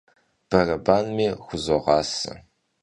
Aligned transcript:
Berebanmi 0.49 1.27
xuzoğase. 1.45 2.33